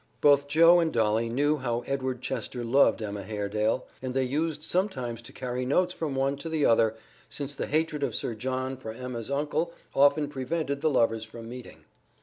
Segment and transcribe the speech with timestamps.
[0.19, 5.21] Both Joe and Dolly knew how Edward Chester loved Emma Haredale, and they used sometimes
[5.21, 6.95] to carry notes from one to the other,
[7.29, 11.85] since the hatred of Sir John for Emma's uncle often prevented the lovers from meeting.